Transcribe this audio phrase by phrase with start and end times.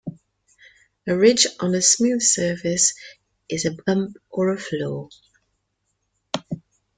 [1.07, 2.95] A ridge on a smooth surface
[3.47, 5.07] is a bump or flaw.